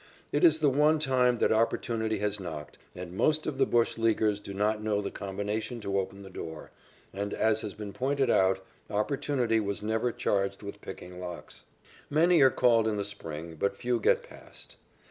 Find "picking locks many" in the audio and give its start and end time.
10.81-12.41